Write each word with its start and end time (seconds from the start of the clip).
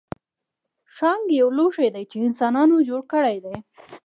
ښانک 0.95 1.25
یو 1.39 1.47
لوښی 1.57 1.89
دی 1.95 2.03
چې 2.11 2.17
انسانانو 2.27 2.85
جوړ 2.89 3.01
کړی 3.13 3.37
دی 3.45 3.55